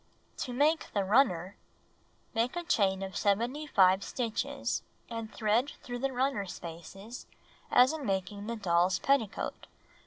To 0.37 0.51
Make 0.51 0.91
the 0.95 1.03
Runner 1.03 1.55
Make 2.33 2.55
a 2.55 2.63
chain 2.63 3.03
of 3.03 3.15
75 3.15 4.03
stitches, 4.03 4.81
and 5.11 5.31
thread 5.31 5.73
through 5.83 5.99
the 5.99 6.11
runner 6.11 6.47
spaces 6.47 7.27
as 7.69 7.93
in 7.93 8.03
making 8.03 8.47
the 8.47 8.55
doll's 8.55 8.97
petticoat. 8.97 9.67